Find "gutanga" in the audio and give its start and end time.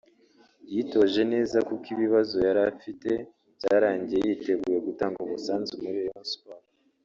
4.87-5.17